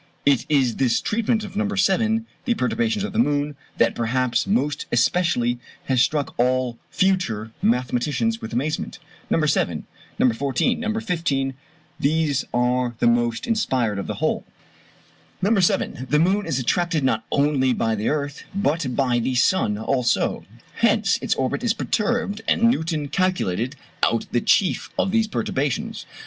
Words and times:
It 0.25 0.47
is 0.49 0.75
his 0.79 0.99
treatment 0.99 1.43
of 1.43 1.55
No. 1.55 1.75
7, 1.75 2.25
the 2.45 2.55
perturbations 2.55 3.03
of 3.03 3.13
the 3.13 3.19
moon, 3.19 3.55
that 3.77 3.93
perhaps 3.93 4.47
most 4.47 4.87
especially 4.91 5.59
has 5.83 6.01
struck 6.01 6.33
all 6.39 6.79
future 6.89 7.51
mathematicians 7.61 8.41
with 8.41 8.51
amazement. 8.51 8.97
No. 9.29 9.45
7, 9.45 9.85
No. 10.17 10.33
14, 10.33 10.79
No. 10.79 10.99
15, 10.99 11.53
these 11.99 12.43
are 12.51 12.95
the 12.97 13.05
most 13.05 13.45
inspired 13.45 13.99
of 13.99 14.07
the 14.07 14.15
whole. 14.15 14.43
No. 15.39 15.59
7. 15.59 16.07
The 16.09 16.17
moon 16.17 16.47
is 16.47 16.57
attracted 16.57 17.03
not 17.03 17.23
only 17.31 17.71
by 17.71 17.93
the 17.93 18.09
earth, 18.09 18.43
but 18.55 18.95
by 18.95 19.19
the 19.19 19.35
sun 19.35 19.77
also; 19.77 20.43
hence 20.77 21.19
its 21.21 21.35
orbit 21.35 21.63
is 21.63 21.75
perturbed, 21.75 22.41
and 22.47 22.63
Newton 22.63 23.07
calculated 23.07 23.75
out 24.01 24.25
the 24.31 24.41
chief 24.41 24.89
of 24.97 25.11
these 25.11 25.27
perturbations. 25.27 26.07